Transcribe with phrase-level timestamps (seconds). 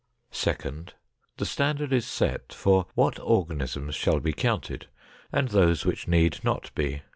[0.33, 0.93] Second.
[1.37, 4.87] The standard is set for what organisms shall be counted
[5.31, 7.03] and those which need not be.